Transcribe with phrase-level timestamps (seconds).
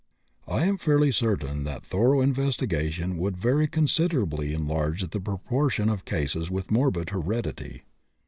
[0.47, 6.49] I am fairly certain that thorough investigation would very considerably enlarge the proportion of cases
[6.49, 7.83] with morbid heredity.